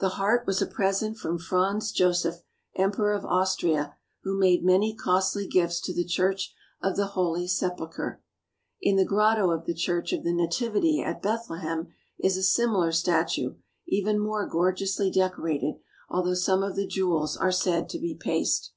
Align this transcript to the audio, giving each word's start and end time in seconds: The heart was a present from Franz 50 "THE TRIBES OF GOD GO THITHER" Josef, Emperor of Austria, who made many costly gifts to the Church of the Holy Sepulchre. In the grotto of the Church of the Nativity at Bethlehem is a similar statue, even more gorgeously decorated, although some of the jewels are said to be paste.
The 0.00 0.08
heart 0.18 0.44
was 0.44 0.60
a 0.60 0.66
present 0.66 1.18
from 1.18 1.38
Franz 1.38 1.92
50 1.92 1.92
"THE 2.02 2.04
TRIBES 2.04 2.18
OF 2.18 2.24
GOD 2.24 2.28
GO 2.32 2.32
THITHER" 2.32 2.42
Josef, 2.42 2.44
Emperor 2.82 3.12
of 3.12 3.24
Austria, 3.26 3.94
who 4.24 4.36
made 4.36 4.64
many 4.64 4.92
costly 4.92 5.46
gifts 5.46 5.80
to 5.82 5.94
the 5.94 6.04
Church 6.04 6.52
of 6.82 6.96
the 6.96 7.06
Holy 7.06 7.46
Sepulchre. 7.46 8.20
In 8.82 8.96
the 8.96 9.04
grotto 9.04 9.52
of 9.52 9.66
the 9.66 9.74
Church 9.74 10.12
of 10.12 10.24
the 10.24 10.32
Nativity 10.32 11.00
at 11.00 11.22
Bethlehem 11.22 11.94
is 12.18 12.36
a 12.36 12.42
similar 12.42 12.90
statue, 12.90 13.54
even 13.86 14.18
more 14.18 14.48
gorgeously 14.48 15.12
decorated, 15.12 15.74
although 16.08 16.34
some 16.34 16.64
of 16.64 16.74
the 16.74 16.88
jewels 16.88 17.36
are 17.36 17.52
said 17.52 17.88
to 17.90 18.00
be 18.00 18.16
paste. 18.16 18.72